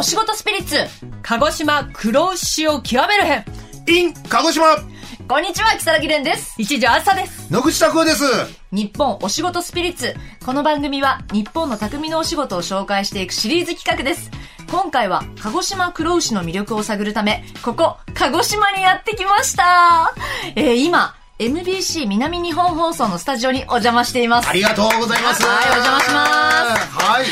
[0.00, 0.78] お仕事スピリッツ、
[1.20, 3.44] 鹿児島黒牛を極める編。
[3.86, 4.64] イン、鹿児島
[5.28, 6.54] こんにちは、木更木蓮です。
[6.56, 7.52] 一条あさです。
[7.52, 8.24] 野口拓夫です。
[8.72, 10.14] 日本お仕事スピリッツ。
[10.46, 14.30] この番組は日本の匠のお仕事を紹介していくシリーズ企画です。
[14.70, 20.14] 今回は鹿児島黒牛の魅力を探るため、ここ、鹿児島にやってきました。
[20.56, 24.52] えー、今、MBC 南日本放送のスタジオにお邪魔していますあ。
[24.52, 25.42] りがとうございます。
[25.42, 27.24] はいお邪魔しますはい。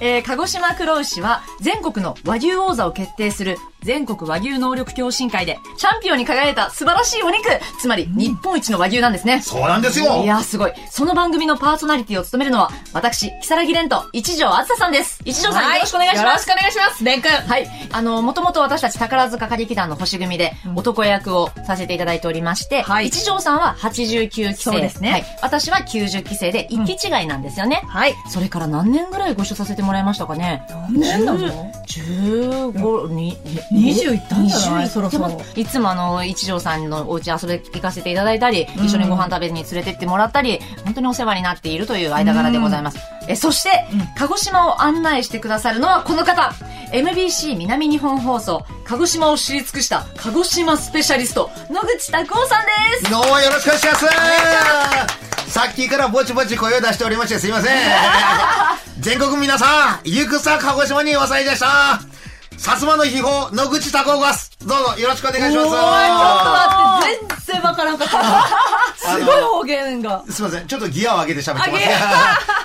[0.00, 7.48] えー、鹿児島黒牛は全国の和牛王座を決定する全国和牛能力共進会でチャンピオンに輝いた素晴らしいお肉
[7.80, 9.40] つまり日本一の和牛なんですね。
[9.42, 10.22] そうなんですよ。
[10.22, 10.72] いやーすごい。
[10.90, 15.20] その番組のパーソナリティを務めるのは、私、木更木蓮と一条あずささんです。
[15.24, 16.24] 一条さん、よろしくお願いします。
[16.24, 17.04] よろしくお願いします。
[17.04, 17.48] 蓮くん。
[17.48, 17.68] はい。
[17.92, 24.54] あの、もともと私たち宝塚歌劇団の星組で男役をさせていただいておりまして、はい一条さんは89期生。
[24.54, 25.24] そうですねはい。
[25.42, 27.82] 私は90期生で一期違いなんですよね。
[27.86, 28.14] はい。
[28.28, 31.72] それから何年ぐらいご一緒させてもらいましたかね何年なの？
[31.88, 33.36] 15、に
[33.72, 35.28] 20いったんじゃない？20そろそろ。
[35.28, 42.98] でもいつもあの、一条さんのお家遊び行かせていただいたり、一緒にご飯食べに連れてってもらったり、本当にお世話になっているという間柄でございます。
[43.26, 43.70] え、そして、
[44.16, 46.52] 鹿児島を案内してくださるのはこの方
[46.92, 52.66] !MBC 南日本放送、鹿児島を知り尽くした鹿児島スペシャリスト、野口拓夫さん
[53.00, 53.10] です。
[53.10, 55.27] どうもよろしくお願いします。
[55.48, 57.76] さっきからぼちぼち声を出しておりましてすいません。
[59.00, 62.00] 全国皆さん、ゆくさ鹿児島におさいでした。
[62.58, 64.50] 薩摩の秘宝、野口拓夫です。
[64.64, 65.68] どうぞよろしくお願いします。
[65.68, 68.48] ちょっと待って、全然わからんかった。
[69.16, 70.22] すごい方言が。
[70.28, 70.66] すいません。
[70.66, 71.84] ちょっとギアを上げて喋ってます。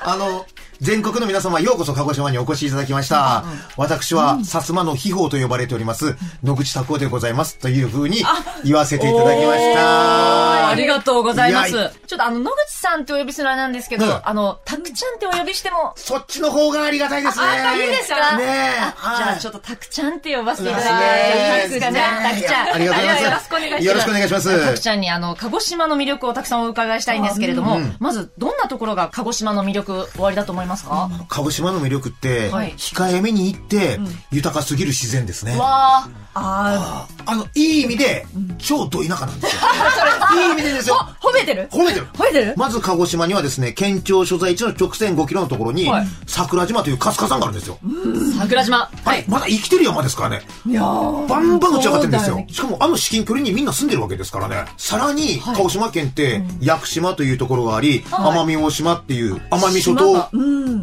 [0.03, 0.45] あ の、
[0.83, 3.45] 全国の皆様、ようこそ鹿児島にお越しいただきました。
[3.77, 7.57] 私は、薩摩の秘宝と呼ばれております、野口拓夫でございます。
[7.57, 8.21] というふうに
[8.65, 10.67] 言わせていただきました。
[10.71, 11.71] ありがとうございます。
[11.71, 17.45] ちょっとあの、野口さんってお呼びするあれなんですけど、うんあの、たくちゃんってお呼びしても、そっちの方がありがたいですね。
[17.45, 18.37] あ、いいですか？
[18.37, 18.73] ね
[19.17, 20.85] じゃあちょっとたくちゃんって呼ばせていただ
[21.29, 22.01] いてねいいですかね。
[22.23, 22.73] たくちゃん。
[22.73, 23.23] ありがとうございます。
[23.23, 24.65] よろしくお願いしますよろしくお願いします。
[24.65, 33.99] たくちゃんにあの、鹿児島の魅力をたくさんお伺いしたいんですけれども、まず、どんなところが鹿児島の魅力おありだと思いますか、鹿児島の魅力って、はい控えめに言って、
[34.31, 35.57] 豊かすぎる自然ですね。
[35.57, 38.25] わああの、いい意味で、
[38.57, 39.61] 超ど田舎なんですよ。
[40.33, 40.95] いい意味でですよ。
[40.95, 41.69] ー、褒めてる？
[41.71, 42.07] 褒めてる。
[42.13, 42.53] 褒めてる？
[42.57, 47.77] まず鹿児島にはですね、県庁所在地の直線5キロのところに、はい桜島という春日山があるんですよ。
[47.85, 48.89] ー桜島。
[49.05, 49.23] はい。
[49.27, 50.41] まだ生きてる山ですからね。
[50.65, 52.35] いやーバンバン打ち上がってるんですよ。
[52.37, 54.65] ねしかもあの至近距離にみんな住んでるわけですからね。
[54.77, 60.29] さらに、鹿児島県って、屋久島というところがあり、奄美大島っていう、奄美諸島、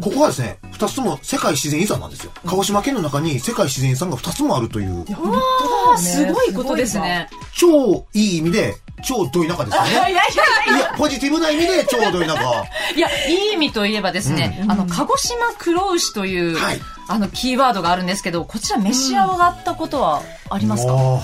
[0.01, 2.31] ここはですね、二つとも世界自然遺産なんですよ。
[2.45, 7.29] 鹿児島県の中に世界自然遺産が二つもあるという、あーすごいことですね。
[7.55, 9.89] 超いい意味で、超ど田舎ですよね。
[9.91, 12.41] いやいやいいや、ポジティブな意味で超ど田舎。
[12.41, 12.63] や、
[12.95, 21.21] いや、いい意味といえばですね、あの、鹿児島黒牛という、はいあの、キーワードがあるんですけど、こちら召し上がったことはありますか、も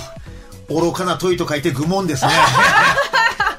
[0.69, 2.31] う、愚かな問いと書いて愚問ですね。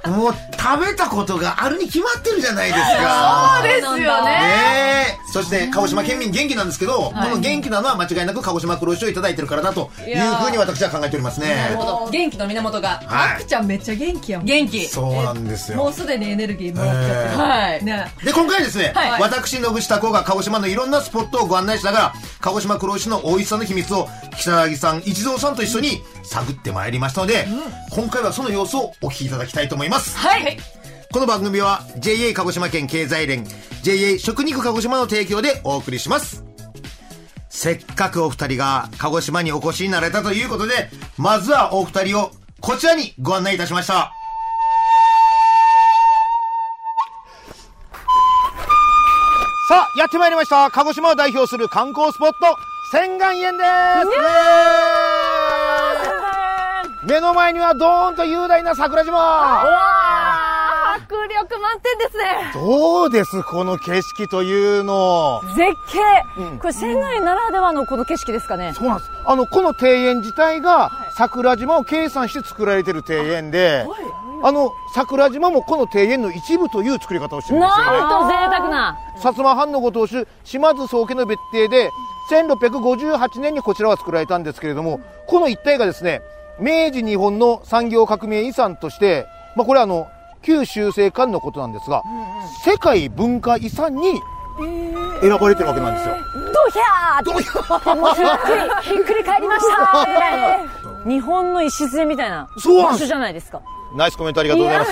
[0.09, 3.61] もう、食べたことがあるに決まってるじゃないですか。
[3.63, 4.03] ですよね。
[4.03, 5.33] ねえ。
[5.33, 12.07] そして、鹿児島県民元気なんですけど、はいこの元気なのは間違いなく鹿児島黒牛をいただいてるからだというふうに私は考えておりますなるねほ。
[12.07, 12.11] ど。
[12.11, 13.35] 元気の源が、はい。
[13.35, 14.47] あくちゃんめっちゃ元気やもん。
[14.47, 14.87] 元気。
[14.87, 15.79] そうなんですよ。
[15.79, 17.39] もうすでにエネルギーもらっちゃってる。
[17.39, 17.85] はい。
[17.85, 24.09] ねで、今回ですね、はい私、野口拓夫が鹿児島のいろんなスポットをご案内しながら、鹿児島黒牛の美味しさの秘密を、
[24.39, 27.47] 北柳さん、一蔵さんと一緒に探ってまいりましたので、
[27.91, 30.17] 今回はその様子をお聞きいただきたいと思います。
[30.17, 30.59] はい。
[31.11, 33.47] この番組は JA 鹿児島県経済連
[33.83, 36.45] JA 食肉鹿児島の提供でお送りします。
[37.49, 44.13] せっかくお二人が鹿児島にお越しになれたということでまずはお二人をこちらにご案内いたしました。
[49.69, 50.71] さあやってまいりました。
[50.71, 52.37] 鹿児島を代表する観光スポット
[52.93, 55.08] 仙岩園です
[57.05, 59.63] 目の前にはドーンと雄大な桜島
[60.97, 62.51] 迫力満点ですね。
[62.53, 65.41] どうですこの景色というの。
[65.55, 69.11] 絶景、これ仙台ならではのこの景色ですかねそうなんです。
[69.25, 73.87] あの、この庭園自体が桜島を計算して作られてる庭園で、
[74.43, 77.99] あの、桜島もこの庭園の一部という作り方をしてるんですよね。
[77.99, 81.91] なんと贅沢な薩摩藩のご当主、島津宗家の別邸で、
[82.31, 86.21] 1658年にこちらは作られたんですけれども、この一帯がですね、
[86.61, 89.27] 明治日本の産業革命遺産として、
[89.57, 90.09] まあこれはあの、
[90.43, 92.03] 旧修正館のことなんですが、
[92.65, 94.21] 世界文化遺産に
[95.21, 96.17] 選ばれてるわけなんですよ。
[96.53, 97.31] ドヒャーって。
[97.95, 100.05] もうひっくりひっくり返りました。
[100.05, 100.65] ぐらい
[101.05, 103.63] の日本の礎みたいな場所じゃないですか。
[103.95, 104.91] ナイスコメントありがとうございます。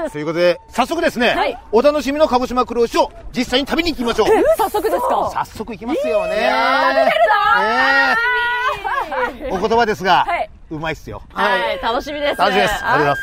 [0.00, 4.28] ー ということで、早速ですね、はいお楽しみの鹿児島黒牛を実際に食べに行きましょう。
[4.56, 5.30] 早速ですか？
[5.32, 6.36] 早速行きますよね。
[6.36, 6.52] ね
[9.40, 11.22] えお言葉ですが、はいうまいっすよ。
[11.32, 12.38] はい、楽しみです。
[12.40, 12.74] 楽しみです。
[12.74, 13.22] ありがとうございます。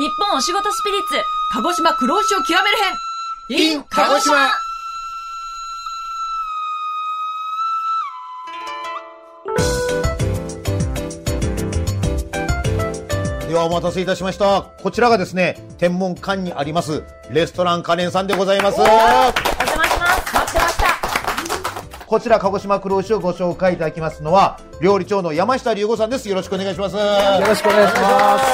[0.00, 1.14] 日本お仕事スピリッツ、
[1.54, 3.72] 鹿児島黒牛を極める編。
[3.74, 4.36] in 鹿児島
[13.50, 14.62] ではお待たせいたしました。
[14.80, 18.80] こちらがですね、天文館にあります、レストランカレンさんでございます。
[18.80, 18.96] お邪
[19.76, 20.34] 魔します。
[20.34, 22.06] 待ってました。
[22.06, 26.28] こちら、鹿児島黒牛をご紹介いただきますのは、料理長の山下龍吾さんです。
[26.28, 26.94] よろしくお願いします。
[26.94, 27.02] よ
[27.44, 28.44] ろしくお願いします。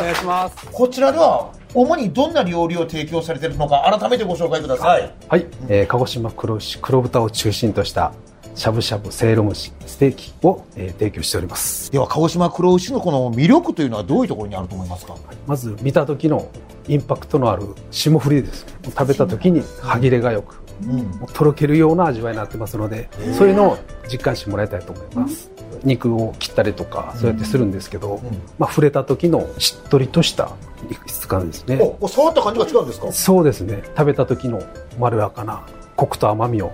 [0.00, 0.66] お願いします。
[0.72, 5.14] こちらでは、主にどんな料理を提供されているのか、改めてご紹介ください。
[5.28, 8.12] はい、えー鹿児島黒牛黒豚を中心とした
[8.54, 11.90] しゃぶしゃぶせいろ蒸しステーキを、えー提供しております。
[11.90, 15.16] では、鹿児島黒牛のこの魅力というのはどういうところにあると思いますか？
[15.46, 16.48] まず見た時の
[16.86, 18.66] インパクトのある霜降りです。
[18.84, 23.78] 食べた時に歯切れがよく、もうとろけるような味わいになってますのでそういうのを
[24.10, 25.50] 実感してもらいたいと思います、
[25.82, 28.20] 肉を切ったりとかそうやってするんですけど、
[28.58, 30.52] まあ、触れた時のしっとりとした
[30.88, 33.12] 肉質感ですね、お、触った感じが違うんですか？
[33.12, 33.82] そうですね。
[33.96, 34.62] 食べた時の
[34.98, 35.66] まろやかな
[35.96, 36.72] コクと甘みを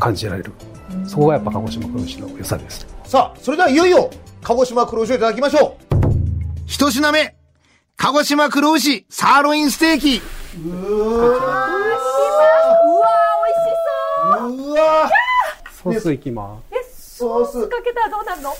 [0.00, 0.52] 感じられる、
[1.06, 2.86] そこがやっぱ鹿児島黒牛の良さです。
[3.04, 4.10] さあ、それではいよいよ、
[4.42, 5.96] 鹿児島黒牛をいただきましょう。
[6.66, 7.34] 一品目、
[7.96, 10.22] 鹿児島黒牛サーロインステーキ。
[10.66, 10.70] う
[11.10, 11.66] わ
[14.46, 14.72] う。
[14.72, 15.10] わ
[15.82, 17.18] ソースいきます。
[17.18, 17.68] ソース。
[17.68, 18.50] かけたらどうなるの？
[18.50, 18.58] わー。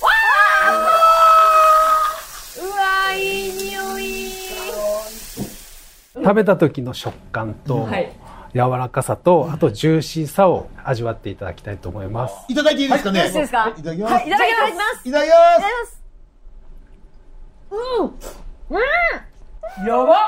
[2.64, 4.02] うわーいい匂い。
[6.14, 8.12] 食べた時の食感とはい。
[8.54, 12.34] 柔らかさとあとジューシーさを味わっていただきたいと思います。
[12.48, 13.68] いただいていいですかね、よろしいですか？
[13.68, 14.14] いただきます。
[14.14, 14.56] はい、いただきま
[15.02, 15.08] す。
[15.08, 15.34] いただきま
[15.86, 16.02] す。
[19.86, 20.18] やば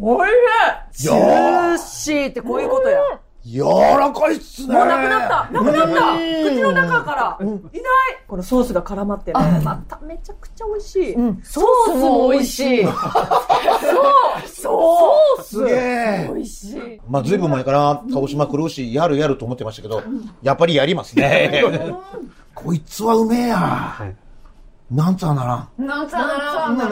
[0.00, 0.28] おい
[0.90, 1.02] しい。
[1.02, 3.00] ジューシーってこういうことや。
[3.46, 3.62] 柔
[3.98, 4.74] らかいっすね。
[4.74, 7.62] もうなくなったなくなったうん口の中からいない
[8.26, 9.60] このソースが絡まってね。
[9.62, 11.14] まためちゃくちゃ美味しい。
[11.42, 12.84] ソースも美味しい。
[12.84, 12.94] そう
[14.48, 16.30] そうすげえ。
[16.32, 17.00] 美味しい。
[17.08, 20.02] まあ、ずいぶん前から鹿児島黒牛やるやると思ってましたけど、
[20.42, 21.62] やっぱりやりますね。
[22.54, 23.94] こいつはうめえや。
[24.90, 25.68] いなんつうなら。
[25.84, 26.88] なんつうなら、なんだ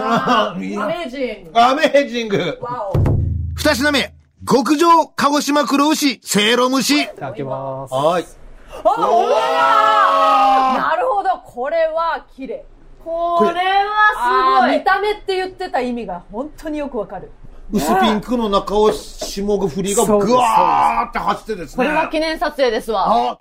[0.54, 0.56] な。
[0.62, 1.50] いいアなメージング。
[1.54, 2.58] アメージング。
[2.60, 2.98] わお。
[3.54, 4.14] 二品目、
[4.44, 6.90] 極上鹿児島黒牛せいろ蒸し。
[7.02, 8.24] いただきますはい。
[10.78, 12.64] なるほど、これは綺麗。
[13.04, 14.84] これはすごい見。
[14.84, 17.30] た目って言ってた意味が本当によくわかる。
[17.72, 21.76] 薄ピンクの中を霜が降りがぐわーって走ってですね。
[21.76, 23.30] これは記念撮影ですわ。
[23.30, 23.38] あ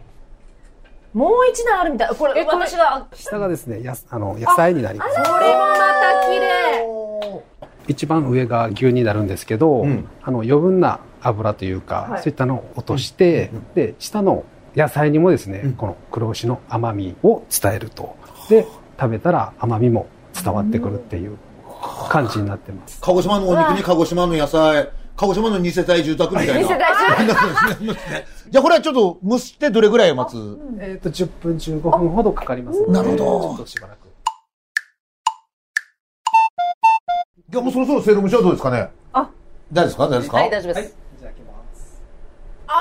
[1.14, 2.10] もう一段あるみたい。
[2.10, 7.02] これ、え、私が、下がですねやすあの野菜になりますこれもまた綺麗。
[7.88, 10.08] 一番上が牛になるんですけど、ん。
[10.22, 12.22] あの余分な油というか、はい。
[12.22, 14.44] そういったのを落として、で下の
[14.76, 18.16] 野菜にもですね、この黒牛の甘みを伝えると。
[18.50, 18.66] で
[19.00, 21.38] 食べたら甘みも伝わってくるっていう
[22.10, 23.00] 感じになってます。
[23.02, 26.68] 鹿児島のお肉に鹿児島の野菜、鹿児島の二世帯住宅みたいな。
[26.68, 30.60] じゃあこれはちょっと蒸してどれぐらい待つ？
[30.80, 33.18] えっ、と10分15分ほどかかりますのでなるほど。
[33.18, 34.11] ちょっとしばらく
[37.52, 38.90] いやもうそろそろせいろ蒸しはどうですかね？
[39.12, 39.30] あ
[39.74, 40.08] 大丈夫ですか？
[40.08, 40.38] 大丈夫ですか？
[40.38, 40.90] はい、大丈夫です。
[40.90, 42.02] いただきます
[42.68, 42.72] 生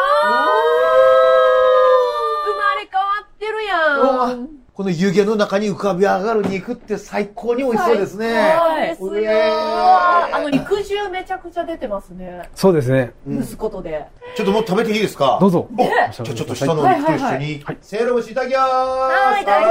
[2.54, 4.49] まれ変わってるやん。
[4.73, 8.33] この湯気の中に浮かび上がる肉って最高に美味しそうですね。
[8.33, 8.88] はい。
[8.90, 9.30] ですうえよ。
[9.33, 12.49] ーあの、肉汁めちゃくちゃ出てますね。
[12.54, 14.06] そうですね蒸すことで。
[14.37, 15.37] ちょっともう食べていいですか？
[15.40, 18.62] どうぞおじゃあちょっと下のお肉と一緒に、せいろ蒸しいただきます。
[18.71, 19.71] はいいただきま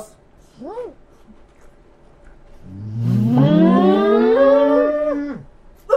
[0.00, 0.16] す
[0.64, 1.16] はいいただきます。
[3.96, 5.96] うま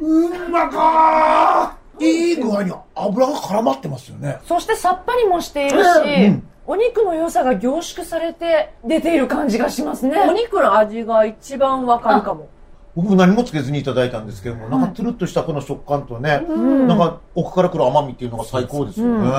[0.00, 4.38] うまかーいい具合に油が絡まってますよね。
[4.46, 5.88] そしてさっぱりもしているし、
[6.66, 10.18] お肉の良さが凝縮されて出ている感じがしますね。
[10.28, 12.48] お肉の味が一番わかるかも。
[12.94, 19.30] 僕も何もつけずにいただいたんですけども、なんかトゥルッとしたこの食感とね、なんか奥から来る甘みっていうのが最高ですよね。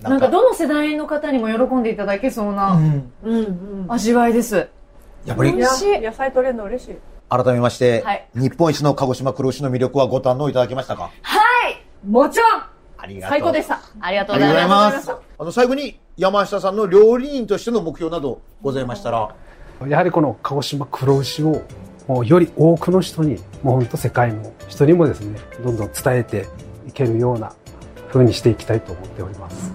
[0.00, 3.86] なんかどの世代の方にも喜んでいただけそううなんうんうん。
[3.88, 4.68] 味わいです。
[5.24, 5.66] やっぱり野
[6.12, 6.96] 菜取れるの嬉しい。
[7.28, 11.10] 改めまして、はい日本一の鹿児島黒牛の魅力はご堪能いただけましたか？
[12.06, 12.62] もちろん
[12.98, 13.80] ありがとう最高でした。
[14.00, 14.90] ありがとうございございま。
[14.90, 15.10] ますす。
[15.38, 19.34] あの、最後に山下さんの料理人としての目標などございましたら、
[19.86, 21.62] やはりこの鹿児島黒牛を
[22.06, 26.46] もうより多くの人にもう本当世界の人にもですねどんどん伝えて
[26.86, 27.54] いけるような
[28.12, 29.73] 風にしていきたいと思っております。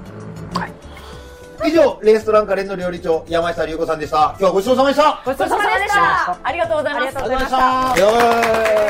[1.59, 4.17] はい、以上、レストランカレンの料理長、山下隆子さんでした。
[4.17, 5.21] 今日はごちそうさまでした。
[5.25, 6.39] ごちそうさまでした。
[6.41, 8.89] ありがとうございましありがとうございました。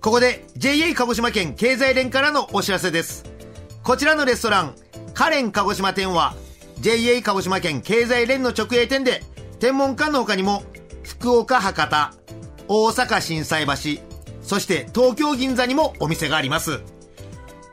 [0.00, 3.24] ここで JA 鹿児島県経済連からのお知らせです。
[3.82, 4.74] こちらのレストラン、
[5.12, 6.34] カレン鹿児島店は
[6.78, 9.24] JA 鹿児島県経済連の直営店で
[9.58, 10.62] 天文館の他にも
[11.02, 12.14] 福岡博多、
[12.68, 13.72] 大阪心斎橋、
[14.40, 16.80] そして東京銀座にもお店があります。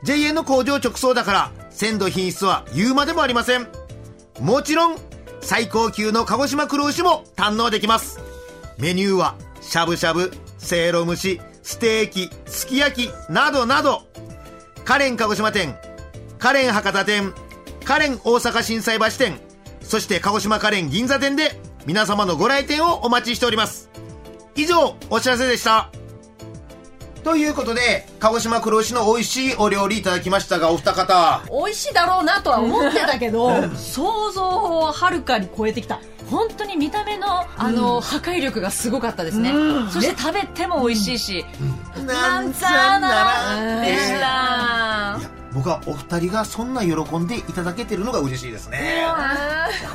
[0.06, 3.66] JA の工場直送だから鮮度品質は言うまでもありません。
[4.40, 4.96] もちろん
[5.40, 8.20] 最高級の鹿児島黒牛も堪能できます。
[8.78, 14.04] メニューはしゃぶしゃぶ、せいろ蒸し、ステーキ、すき焼きなどなど
[14.84, 15.76] カレン鹿児島店、
[16.38, 17.34] カレン博多店、
[17.84, 19.40] カレン大阪心斎橋店、
[19.80, 23.90] そして鹿児島カレン銀座店で皆様のご来店をお待ちしております。
[24.54, 25.90] 以上、お知らせでした。
[27.26, 31.42] ということで、鹿児島黒牛の美味しいお料理いただきましたが、お二方。
[31.50, 35.98] 美味しいだろうなとは思ってたけど、想像をはるかに超えてきた。
[36.30, 39.52] 本当に見た目の、あの、破壊力がすごかったですね。
[39.90, 41.44] そして食べても美味しいし、
[42.06, 43.24] なんざな
[43.58, 45.35] らでした。
[45.56, 49.06] 僕はお二人がそんな喜んでいただけてるのが嬉しいですね。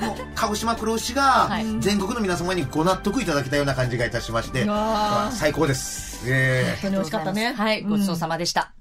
[0.01, 1.79] もう鹿児島黒牛がはい。
[1.79, 6.23] 全国の皆様にご納得いただけたような感じがいたしまして、まあ最高です。
[6.27, 7.53] え本当に美味しかったね。
[7.53, 8.73] はい、ごちそうさまでした。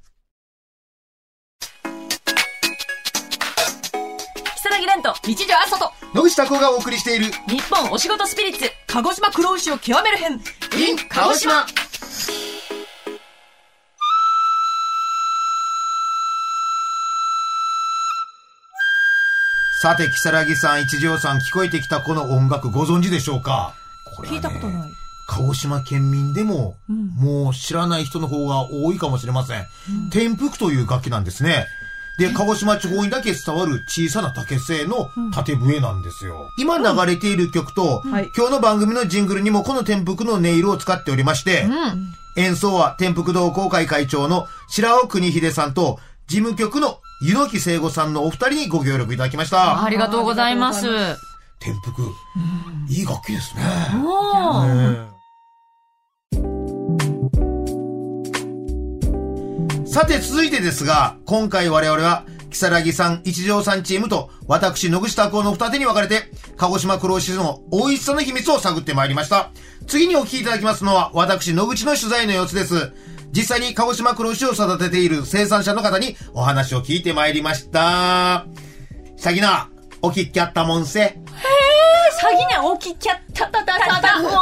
[4.81, 5.77] 木蓮と日常あそ
[6.15, 7.27] 野口拓夫がお送りしている。
[7.47, 10.33] 日本お仕事スピリッツ鹿児島黒牛を極める編。
[10.33, 11.67] In 鹿児島
[19.83, 23.73] さて、木更木さん、一条さん、聞こえてきたこの音楽ご存知でしょうか？
[24.15, 24.91] これはね聞いたことない。
[25.27, 29.65] 鹿児島県民でも、もう知らない人の方が多いかもしれません。
[30.11, 31.65] 天福という楽器なんですね。
[32.19, 36.51] で、鹿児島地方にだけ伝わる小さな竹製の縦笛なんですよ。
[36.59, 41.67] 今流れている曲と、はい今日の番組のジングルにもこの天福の音色を使っておりまして、
[42.37, 49.85] 演奏は天福同好会会長の白尾国秀さんと、事務局の湯野木聖吾さんのお二人にご協力いただきました。
[49.85, 50.87] ありがとうございます。
[51.59, 52.03] 天福、
[52.89, 53.63] いい楽器ですね。
[59.87, 69.51] さて続いてですが、今回我々は、木更木さん、一条さんチームと、私、野口拓夫の二手に分かれて、鹿児島黒牛の美味しさの秘密を探ってまいりました。
[69.87, 72.93] 次にお聞きいただきますのは、私、野口の取材の様子です。
[73.33, 78.47] 実際に鹿児島黒牛を育てている生産者の方にお話を聞いてまいりました。
[79.17, 79.69] さぎな、
[80.03, 81.21] お聞きあったもんせ。
[82.21, 84.35] 詐欺ね、大きっきゃったたたたた、もんせ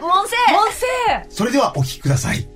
[0.00, 0.86] もんせもんせ
[1.28, 2.48] それではお聞きください。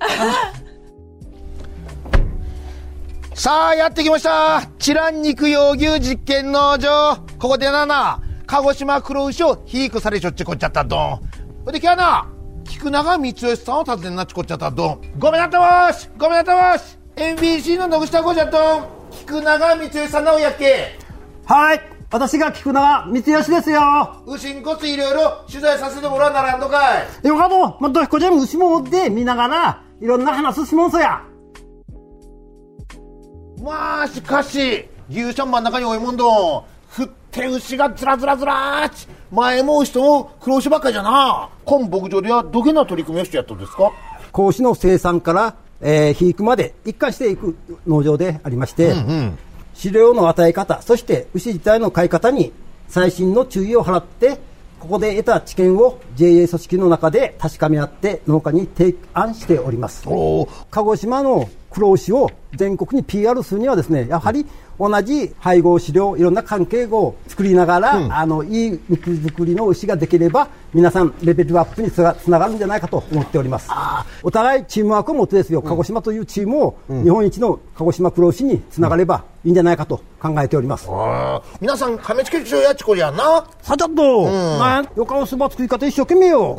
[3.35, 4.63] さあ、やってきました。
[4.79, 7.17] チラン肉用牛実験農場。
[7.37, 11.19] ここでなな、鹿児島黒牛を肥育されちょっちこっちゃったどん。
[11.65, 12.32] ほいで、今日はな、
[12.83, 15.01] 菊永光義さんを訪ねなっちこっちゃったどん。
[15.17, 18.87] ごめんなったわーしごめんなったわーし !NBC の野口田子じゃどん。
[19.09, 20.99] 菊永光義さんなおやっけ。
[21.45, 21.81] はい。
[22.11, 24.21] 私が菊永光義ですよ。
[24.27, 27.25] 牛んこついろいろ取材させてもらわならんのかい。
[27.25, 31.23] よかと、まあ、どひこちゃん牛もおって見ながら、いろんな話しもんそや。
[33.63, 36.65] まあ、しかし、牛舎真ん中に多いもんど
[37.41, 37.43] ん。
[37.43, 39.07] 振って牛がずらずらずらーっち。
[39.31, 41.49] 前も牛とも黒牛ばっかりじゃな。
[41.65, 43.91] 今牧場ではどげな取り組みをしてやったんですか？
[44.31, 47.55] 子牛の生産から、えー、肥育まで一貫していく
[47.87, 48.93] 農場でありまして、
[49.73, 52.51] 飼料の与え方、そして牛自体の飼い方に
[52.87, 54.39] 最新の注意を払って、
[54.79, 60.03] ここで得た知見を JA 組織の中で確かめ合って農家に提案しております。
[60.71, 64.45] 鹿児島の黒牛を全国に PR するにはですね、やはり
[64.79, 73.69] 同じ配合飼料、いろんな関係を作りながら、あの、いい肉作りの牛ができれば、皆さんレベルアップにつながるんじゃないかと思っております。
[74.23, 80.87] お互いチームワークを持ってですよ、鹿児島というチームを日本一の鹿児島黒牛につながればいいんじゃないかと考えております。
[80.89, 81.57] あー。
[81.61, 83.45] 皆さん、亀付けちょやっちこりゃな。
[83.61, 84.23] さあちょっと、
[84.59, 86.57] まあ、よかおそば作り方一生懸命よ。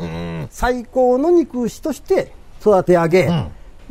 [0.49, 2.31] 最高の肉牛として
[2.61, 3.29] 育て上げ、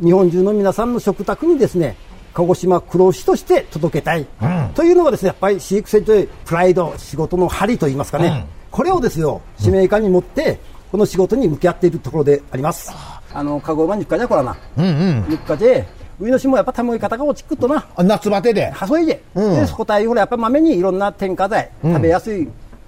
[0.01, 1.95] 日本中の皆さんの食卓にですね、
[2.33, 4.27] 鹿児島黒牛として届けたい、
[4.73, 10.59] というのがですね、やっぱり飼育船というプライド、仕事の針といいますかね、これをですよ、使命感に持って、
[10.91, 12.91] この仕事に向き合っているところであります。
[13.33, 14.57] あの、鹿児島日課じゃこらな。
[15.29, 15.87] 日課で、
[16.19, 17.85] 上の市もやっぱたもい方が落ちくっとな。
[17.95, 18.69] あ夏バテで。
[18.71, 22.47] はそいで、でそこ対応でやっぱりまめにいろんな添加剤、食べやすい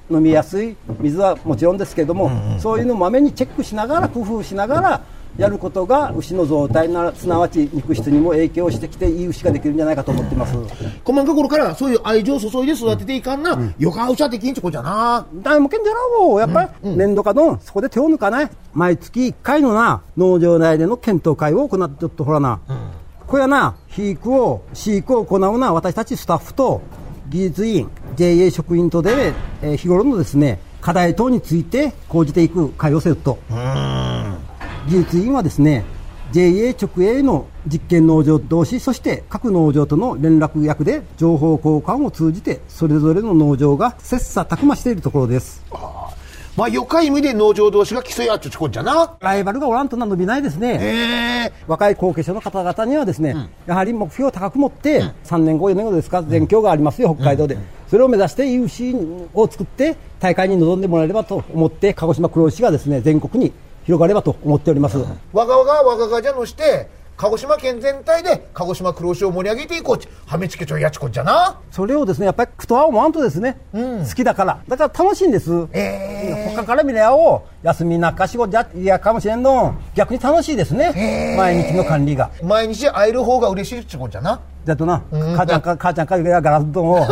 [0.10, 5.02] 飲みやすい水はもちろんですけれども、そういうのをまめにチェックしながら工夫しながら
[5.38, 10.56] やることが牛の状態なすなわち肉質にも影響してきていい牛ができるんじゃないかと思ってます。
[11.04, 15.26] 細かい頃からそういう愛情を注いで育てていかんな、よかうちゃできんちこじゃな。
[15.44, 18.50] 誰もけんじゃろうやっぱり年度かのそこで手を抜かない。
[18.74, 22.60] 毎月1回のな農場内での検討会を行ってちょっとほらな、
[23.28, 26.82] これはな肥育を飼育を行うな私たちスタッフと
[27.30, 33.38] 技術員 JA 職員とで、えー日頃のですね課題等について講じていく会をセット
[34.88, 35.84] 技術員はですね
[36.32, 45.64] JA 直営の実験農場同士そして各農場との連絡役で情報交換を通じてそれぞれの農場が切磋琢磨しているところです。
[46.58, 49.16] まあ、よかい意味で農場同士が競い合っちゃちこんじゃな。
[49.20, 50.80] ライバルがおらんとな伸びないですね。
[50.82, 53.36] ええ若い後継者の方々にはですね、
[53.68, 57.60] やはり目標を高く持って、3年後、4年後ですか、全況がありますよ、北海道で。
[57.88, 58.96] それを目指して、有志
[59.36, 63.54] を作って、大会に臨んでもらえればと思って、鹿児島黒牛がですね、全国に
[63.88, 64.98] 広がればと思っております。
[65.32, 71.60] わがわがわががじゃのして、鹿児島県全体で鹿児島黒牛を盛り上げていこうち、はめちけちょいやちこんじゃな。
[71.72, 74.60] それをですね、やっぱり苦とは思わんとですね、好きだから。
[74.68, 75.68] だから楽しいんです。
[75.72, 79.74] え他から見りゃお休みなんか仕事じゃ嫌かもしれんの。
[79.96, 81.36] 逆に楽しいですね。
[81.38, 82.30] 毎日の管理が。
[82.42, 84.42] え毎日会える方が嬉しいちこんじゃな。
[84.66, 87.00] だとな、母ちゃんか、母ちゃんか、ガラス丼を。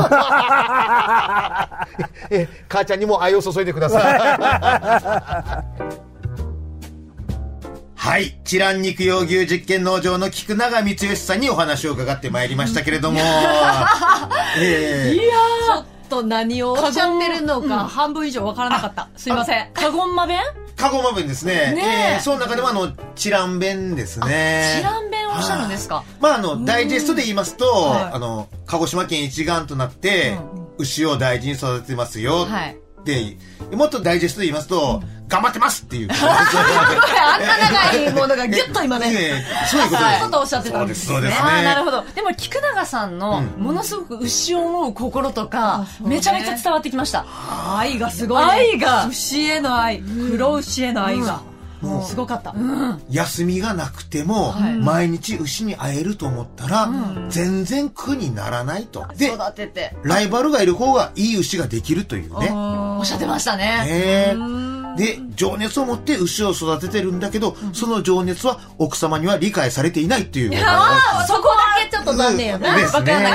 [2.29, 4.01] え母ちゃんにも愛を注いでくださ
[5.82, 5.96] い。
[8.06, 8.38] はい。
[8.44, 13.20] チラン肉用牛実験農場の菊永光義さんにお話を伺ってまいりましたけれども。
[14.62, 19.10] ええちょっと何をおっしゃってるのか、半分以上わからなかった。
[19.18, 19.70] すいません。
[19.74, 20.40] カゴンマ弁？
[20.78, 21.74] カゴマ弁ですね。
[21.74, 24.76] ねえええその中でもあの、チラン弁ですね。
[24.78, 26.04] チラン弁をおっしゃるんですか？
[26.20, 30.38] まあ、あの、ダイジェストで言いますと、はいあの、鹿児島県一丸となって、
[30.78, 32.46] 牛を大事に育ててますよ。
[32.46, 33.38] はいで、
[33.72, 36.10] もっとダイジェストで言いますと、頑張ってますっていう。
[36.13, 39.12] あんな長いものがギュッと今ね。
[39.12, 40.36] ええそういうことです。
[40.38, 41.50] おっしゃってたんですそうです、そうですね。
[41.50, 42.03] ああ、なるほど。
[42.13, 47.25] でも、菊永さんの、ものすごく牛を思う心とか、めちゃめちゃ伝わってきました。
[47.77, 48.51] 愛がすごい、ね。
[48.51, 51.41] 愛が牛への愛、黒牛への愛が、
[51.82, 52.53] もうすごかった。
[53.10, 56.89] 休みがなくても、毎日牛に会えると思ったら、
[57.30, 59.06] 全然苦にならないと。
[59.17, 59.95] で、育てて。
[60.04, 62.50] ライバルがいる方がいい牛ができるというね。
[62.52, 63.63] おっしゃってましたね。
[63.63, 70.65] ねえで、情熱を持って牛を育ててるんだけど、その情熱は奥様には理解されていないっていう。
[70.65, 72.75] ああ、そこだけちょっと残念よな。
[72.75, 73.25] ですね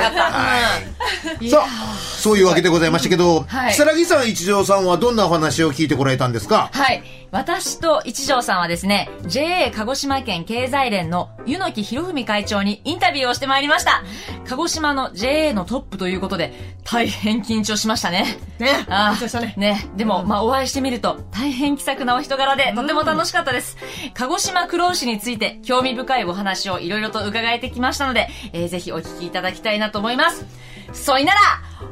[1.39, 6.69] いさあ、そういうわけでございましたけど、はい木更木さん一条さんはどんなお話を聞いてこられたんですか？
[6.73, 7.03] はい。
[7.31, 14.03] 私と一条さんはですね、JA 鹿児島県経済連の湯野木博文会長にインタビューをしてまいりました。
[14.49, 18.37] 鹿児島の JA のトップということで、大変緊張しましたね。
[18.59, 19.89] ねあ緊張したねね。
[19.95, 23.77] でも、まあ、お会いしてみると、大変気さくなお人柄で、とても楽しかったです。
[24.13, 30.45] 鹿児島黒牛について、興味深いお話をいろいろと伺えてきましたので、えーぜひお聞きいただきたいなと思います。
[30.93, 31.39] そいなら、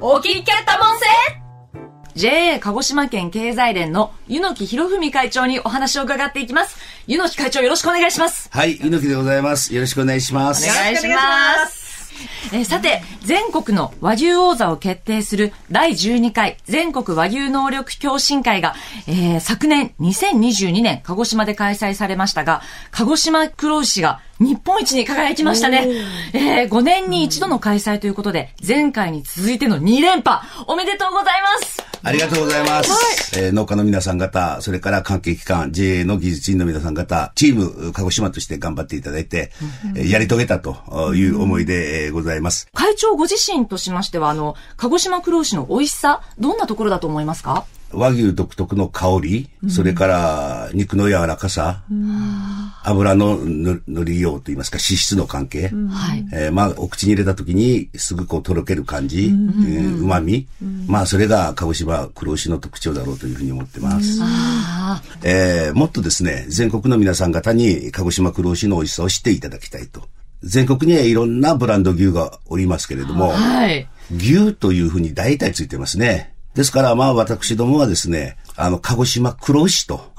[0.02, 1.49] お聞きやったもんせ
[2.16, 6.78] JA 鹿児島県経済連の湯野木博文会長にお話を伺っていきます。
[7.08, 8.50] 湯野木会長よろしくお願いします。
[8.52, 9.74] はい、猪木でございます。
[9.74, 10.70] よろしくお願いします。
[10.70, 11.79] お願いします。
[12.54, 18.76] えーさて、全国の和牛王座を決定する第12回全国和牛能力共進会が、
[19.08, 25.88] えー昨年2022年鹿児島で開催されましたが、鹿児島黒牛が日本一に輝きましたね。
[26.34, 31.26] えー5年に一度の開催ということで、前回に続いての2連覇、おめでとうござい
[31.62, 31.84] ます。
[32.02, 33.38] ありがとうございます。
[33.40, 39.52] えー農家の皆さん方、それから関係機関、JA の技術員の皆さん方、チーム、鹿児島として頑張っていただいて、
[39.96, 42.68] えーやり遂げたという思いで、えーございます。
[42.74, 47.66] 会長ご自身としましては、あの、鹿児島黒牛の美味しさ、どんなところだと思いますか？
[47.92, 51.82] 和牛独特の香り、それから肉の柔らかさ、
[52.84, 56.24] 油のののりようといいますか、脂質の関係、はい。
[56.32, 60.48] えーまあ、お口に入れた時にすぐこうとろける感じ、うまみ、
[60.86, 64.20] まあ、それが鹿児島黒牛の特徴だろうというふうに思ってます。
[64.22, 70.04] あえーもっとですね、全国の皆さん方に鹿児島黒牛の美味しさを知っていただきたいと。
[70.44, 73.88] 全国にはいろんなブランド牛がおりますけれども、あ、はい。
[74.16, 76.34] 牛というふうに大体ついてますね。
[76.56, 80.12] ですから、まあ私どもはですね、あの、鹿児島黒牛と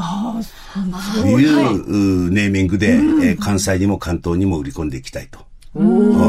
[1.26, 5.40] いううネーミングで、えー関西にも関東にも売り込んでいきたいと
[5.72, 5.78] と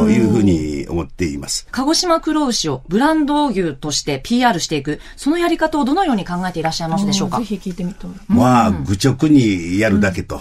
[0.09, 1.67] いうふうに思っています。
[1.71, 7.39] 鹿児島黒牛をブランド牛として PR していく、そのやり方をどのように考えていらっしゃいますでしょうか？
[7.39, 8.11] ぜひ聞いてみたい。
[8.27, 10.39] まあ、愚直にやるだけと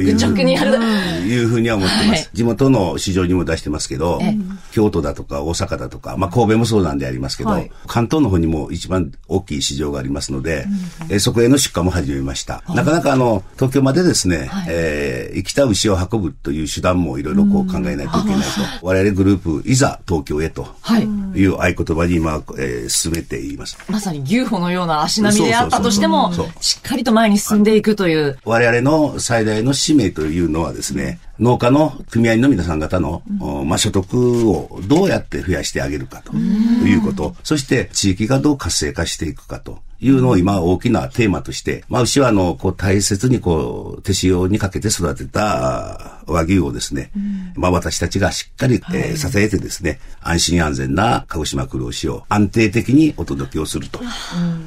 [0.00, 0.76] いう,、愚直にやる。
[0.76, 2.28] いうふうには思ってます、はい。
[2.32, 4.36] 地元の市場にも出してますけどええ、
[4.72, 7.70] 京都だとか大阪だとか、まあ神戸もそうなんでありますけど、はい。
[7.86, 10.66] 関東の方にも一番大きい市場がありますので、
[11.08, 12.62] えそこへの出荷も始めました。
[12.68, 18.86] なかなかあの、東京までですね、えー生きた牛を運ぶという手段もいろいろこう考えないといけないと。
[18.86, 21.02] 我々グループ、いざ東京へとはい。
[21.38, 23.78] いう合言葉に今、えー進めています。
[23.88, 28.38] まさに牛歩のような足並みであったとしてもしっかりと前に進んでいくという。
[28.44, 47.10] 我々の最大の使命というのはですね、農家の組合員の皆さん方の、おまあ、所得をどうやって増やしてあげるかということ、そして地域がどう活性化していくかというのを今大きなテーマとして、まあ、牛はあの、こう大切にこう、手塩にかけて育てたあ和牛をですね、
[47.56, 54.00] まあ私たちがしっかり、えー支えてですね、安心安全な鹿児島黒牛を安定的にお届けをすると。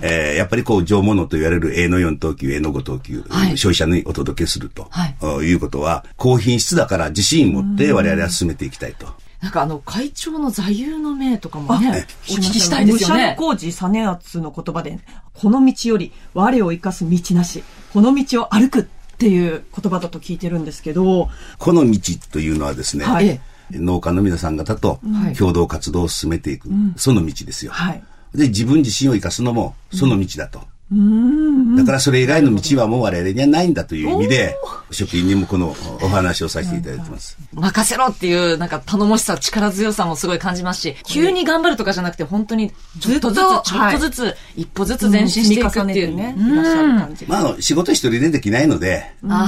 [0.02, 3.58] えーやっぱりこう、上物と言われる A の4等級、A の5等級、はい。
[3.58, 5.08] 消費者にお届けすると、は
[5.42, 5.46] い。
[5.46, 9.08] い、うことは、高品質だから自信持って我々は進めていきたいと。
[9.42, 13.36] なんかあの、会長の座右の銘とかもね、お聞きしたいですよ武者ね。
[13.38, 15.00] 小路実篤の言葉で、
[15.34, 18.84] この道より我を生かす道なし、この道を歩くっ
[19.18, 22.00] ていう言葉だと聞いてるんですけど、この道
[22.32, 23.42] というのはですね、はい
[23.74, 27.72] 農家の皆さん方とはい共同活動を進めていく、その道ですよ。
[27.72, 28.04] はい。
[28.36, 30.62] で、自分自身を生かすのもその道だと。
[31.78, 34.58] だからそれ以外の道はもう我々にはないんだという意味で、
[34.92, 37.38] 職員にもこのお話をさせていただいてます。
[37.54, 46.16] 任せろっていう、なんか頼もしさ、力強さもすごい感じますし、急に頑張るとかじゃなくて、本当にちょっとずつ、ずっとちょっとずつ、一歩ずつ前進していくっていう。
[46.16, 47.36] ねいらっしゃる感じが。
[47.40, 49.48] まあ、あの、仕事一人でできないので、あ、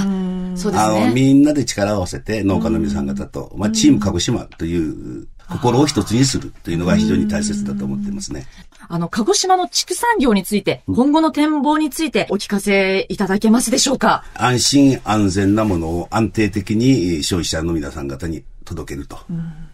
[0.56, 1.12] そうですあの、ね。
[1.14, 8.48] みんなで力を合わせて農家の皆さん方と、まあ、チーム鹿児島という心を一つにするというのが非常に大切だと思ってますね。
[8.90, 14.24] あの、鹿児島の畜産業について、今後の展望についてお聞かせいただけますでしょうか？
[14.36, 19.20] 安心安全なものを安定的に消費者の皆さん方に届けると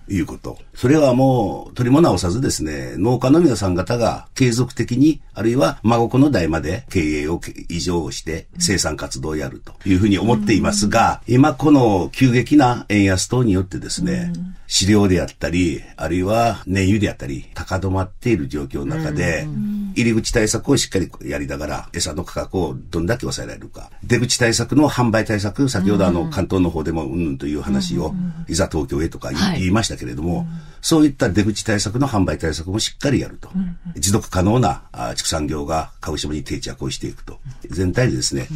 [0.07, 0.57] いうこと。
[0.75, 14.33] それはもう取りも直さずですね、農家の皆さん方が継続的に、あるいは孫子の代まで経営を異常して生産活動をやるというふうに思っていますが、今この急激な円安等によってですね、
[14.67, 19.47] 飼料であったり、あるいは燃油であったり、高止まっている状況の中で、
[19.95, 23.89] 入り口対策をしっかりやりながら、餌の価格をどんだけ抑えられるか。
[24.03, 28.13] 出口対策の販売対策、先ほどあの、関東の方でもうんぬんという話を、
[28.47, 30.47] いざ東京へとか言い,、ましたけれども、
[30.81, 33.49] そういった出口対策の販売対策もしっかりやると。
[33.95, 37.39] 持続可能なあ畜産業が鹿児島に定着をしていくと。
[37.69, 38.47] 全体でですね、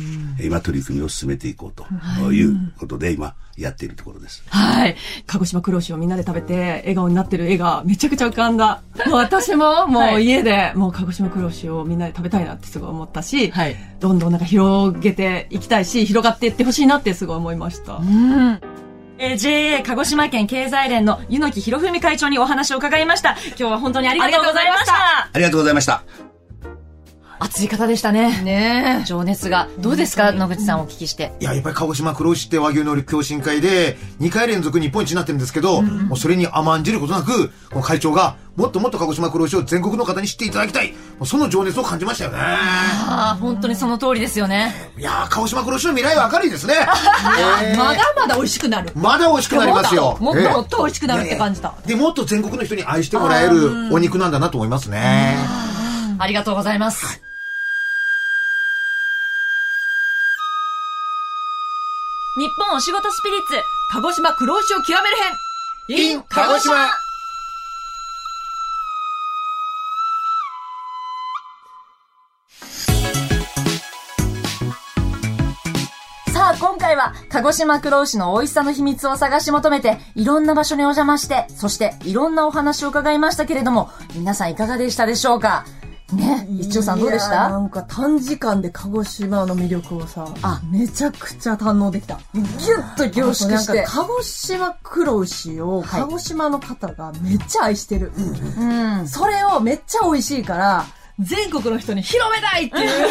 [0.42, 4.44] 今取り組みを進めていこうということで、今やっているところです。
[4.48, 4.96] はい。
[5.28, 8.82] 鹿児島黒牛をみんなで食べて笑顔になってる絵がめちゃくちゃ浮かんだ。
[9.06, 17.98] もう私ももう家でもう鹿児島黒牛をみんなで食べたいなってすごい思ったし、はいどんどんなんか広げていきたいし、広がっていってほしいなってすごい思いました。
[17.98, 18.60] うん。
[19.24, 23.38] えー JA 鹿児島県経済連の柚木博文会長にお話を伺いました。
[23.48, 25.30] 今日は本当にありがとうございました。
[25.32, 26.33] ありがとうございました。
[27.44, 28.42] 熱い方でしたね。
[28.42, 29.68] ね情熱が。
[29.80, 30.32] どうですか？
[30.32, 31.34] 野口さんお聞きして。
[31.42, 40.92] いや、やっぱり鹿児島黒牛って和牛能力共進会で、2回連続日本一になってるんですけど、もうそれに甘んじることなく、この会長が、もっともっと鹿児島黒牛を全国の方に知っていただきたい。
[40.92, 42.38] もうその情熱を感じましたよね。
[42.40, 44.74] ああ、本当にその通りですよね。
[44.98, 46.76] いやー、鹿児島黒牛の未来は明るいですね。
[47.62, 48.92] えーまだまだ美味しくなる。
[48.96, 50.18] まだ美味しくなりますよ。
[50.22, 51.74] もっとええもっと美味しくなるって感じた。
[51.86, 55.36] で、もっと全国の人に愛してもらえるお肉なんだなと思いますね。
[56.20, 57.22] ありがとうございます。
[62.36, 63.54] 日本お仕事スピリッツ。
[63.92, 65.16] 鹿児島黒牛を極める
[65.88, 66.90] 編 in 鹿児島
[76.34, 85.66] さあ、今回は、鹿児島黒牛の美味しさの秘密を探し求めて、いろんな場所にお邪魔して、そして、いろんなお話を伺いましたけれども、皆さんいかがでしたでしょうか？
[86.16, 92.20] ね、一応さんどうでしいやーなたんか短時間で鹿児島の魅力をさ、あめちゃくちゃ堪能できた。
[92.34, 92.46] ギュ
[92.82, 98.12] ッと凝縮してなんか鹿児島黒牛をはい鹿児島の方がめっちゃ愛してる。
[98.58, 99.08] うん。
[99.08, 100.86] それをめっちゃ美味しいから、
[101.24, 103.08] 全国の人に広めたいっていう、そう、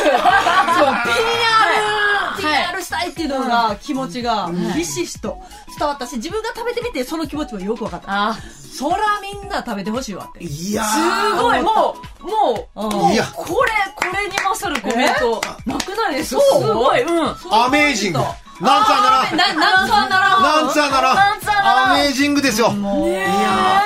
[2.39, 5.39] PR、PR したいっていうのが気持ちがひしひしと
[5.79, 8.07] 伝わったし、自分が食べてみてその気持ちもよく分かった。
[8.09, 8.37] あ、
[8.77, 10.45] そらみんな食べてほしいわって。
[10.45, 10.99] いやす
[11.41, 13.25] ごい、もう、もう、もういや。
[13.35, 16.41] これ、これに勝るコメント、なくないですか？
[16.43, 17.37] すごい、うん。
[17.51, 18.21] アメージング。
[18.63, 19.37] なんつあならん。
[19.37, 20.43] な、なんとはならん。
[20.43, 21.17] なんつあならん。
[21.17, 22.69] なんつあならんアメージングですよ。
[22.69, 22.71] い
[23.13, 23.29] や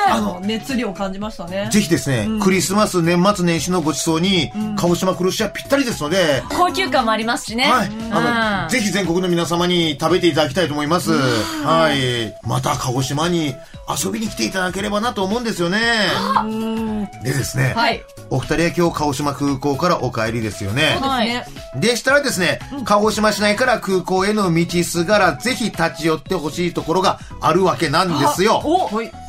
[0.09, 1.69] ーあの、熱量を感じましたね。
[1.73, 7.65] ぜひですね、クリスマス、年末年始のごちそうに、鹿児島黒牛はぴったりですので、高級感もありますしね。
[7.65, 7.91] はい。
[8.13, 11.13] あうんの、ぜひ全国の皆様に食べていただきたいと思います。
[11.13, 12.35] はい。
[12.47, 13.55] また鹿児島に
[14.05, 15.79] 遊びに来ていただければなと思うんですよね。
[17.23, 18.03] でですね、はい。
[18.31, 20.99] お二人は今日鹿児島空港からお帰りですよね。
[21.01, 21.45] はいね。
[21.77, 28.61] でしたらですね、鹿児島市内から空港への道すがらぜひ立ち寄ってほしいところがあるわけなんですよ。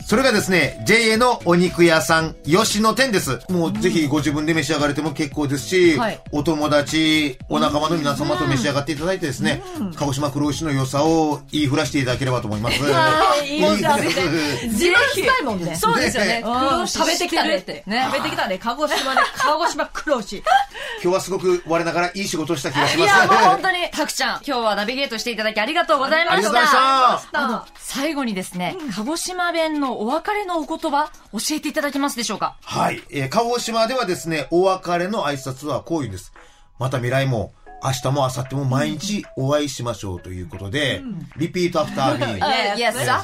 [0.07, 3.41] それがですね、JA のお肉屋さん、吉野店です。
[3.49, 9.61] もうぜひご自分で召し上がれても結構ですし、はいお友達、お仲間の皆様と召し上がっていただいてですね、
[9.97, 12.77] 鹿児島黒牛の良さを言いふらしていただければと思います。
[13.45, 15.75] いいお茶で自慢したいもんね。
[15.75, 16.41] そうですよね。
[16.41, 17.83] ね黒牛食べてきたねって。
[17.85, 18.57] ね食べてきたね。
[18.63, 20.37] 鹿児島で、 鹿児島黒牛。
[20.37, 23.13] 今日はすごく我ながらいい仕事をした気がします。
[23.13, 27.19] いや、もう本当に、たくちゃん、今日はナビゲートしていただきありがとうございましありがとうございまた。
[27.19, 27.65] した。
[27.75, 32.57] 最後にですね、鹿児島弁のお別れのお言葉、教えていただけますでしょうか？
[32.63, 33.01] はい。
[33.11, 36.31] えー鹿児島ではですね、お別れの挨拶はこういうんです。
[36.79, 41.01] また未来も、明日も明後日も毎日お会いしましょうということで、
[41.37, 42.75] Repeat after me。
[42.75, 43.21] Yes, sir.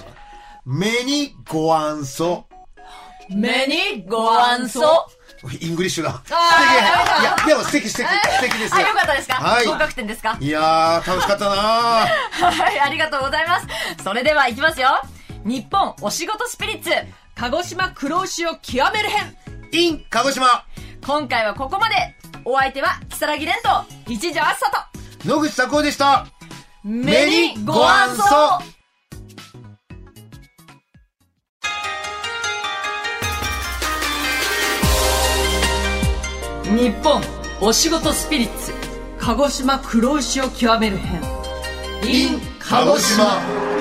[0.66, 2.46] 目にご安そ。
[3.30, 4.84] 目にご安息。
[5.60, 6.12] イングリッシュだ。
[6.12, 6.32] 素敵。
[6.32, 8.94] いや、でも素敵素敵、素敵ですあ、よよ。
[8.94, 9.34] かったですか？
[9.36, 10.38] はい合格点ですか？
[10.40, 13.68] いやー、楽しかったな はい、ありがとうございます。
[14.04, 14.90] それでは行きますよ。
[15.46, 16.90] 日本お仕事スピリッツ。
[17.36, 19.36] 鹿児島黒牛を極める編。
[19.72, 20.66] ー in 鹿児島
[21.06, 21.96] 今回はここまで。
[22.46, 24.72] お相手は、木更木蓮と、一条あっさ
[25.24, 25.28] と。
[25.28, 26.28] 野口佐子でした。
[26.84, 28.24] 目にご安そ
[36.66, 37.22] 日本
[37.62, 38.74] お仕事スピリッツ。
[39.20, 41.22] 鹿児島黒牛を極める編。
[42.06, 43.73] in 鹿児島。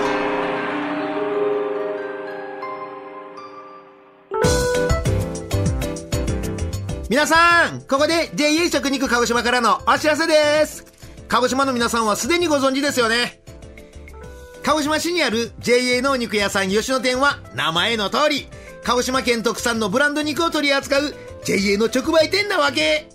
[7.12, 10.86] 皆さん、ここで JA 食肉鹿児島からのお知らせです。
[11.28, 13.42] 鹿児島の皆さんはすでにご存知ですよね。
[14.62, 18.48] 鹿児島市にある JA のお肉屋さん吉野店は名前の通り、
[18.82, 23.10] 鹿児島県特産のブランド肉を取り扱う JA の直売店なわけ。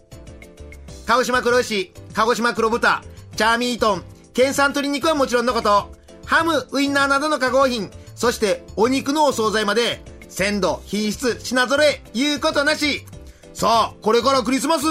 [1.08, 3.02] 鹿児島黒牛、鹿児島黒豚、
[3.36, 4.04] チャーミートン、
[4.36, 5.92] 県産鶏肉はもちろんのこと、
[6.24, 13.04] ハム、ウインナーなどの加工品、そしてお肉のお惣菜まで、鮮度、品質、品揃え、言うことなし。
[13.58, 14.86] さあ、これからクリスマス、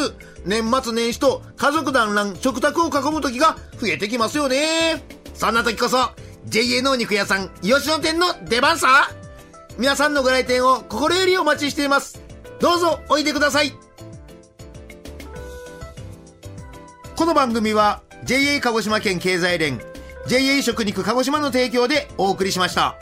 [0.45, 5.05] 年末年始と家族団らん食卓を囲む時が増えてきますよね。
[5.35, 5.99] そんな時こそ、
[6.47, 9.09] JA のお肉屋さん、吉野店の出番さ。
[9.79, 12.21] 皆さんのご来店を心よりお待ちしています。
[12.59, 13.73] どうぞおいでください。
[17.15, 19.81] この番組は JA 鹿児島県経済連
[20.27, 22.97] JA 食肉鹿児島の提供でお送りしました。